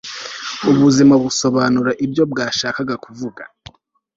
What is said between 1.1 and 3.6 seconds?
busobanura ibyo bwashakaga kuvuga